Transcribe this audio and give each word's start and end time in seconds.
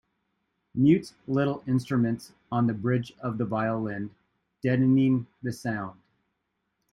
Mutes 0.73 1.13
little 1.27 1.61
instruments 1.67 2.31
on 2.51 2.65
the 2.65 2.73
bridge 2.73 3.13
of 3.19 3.37
the 3.37 3.45
violin, 3.45 4.09
deadening 4.63 5.27
the 5.43 5.51
sound. 5.51 6.01